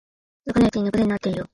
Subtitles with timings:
[0.47, 1.45] 気づかないうちに猫背になってるよ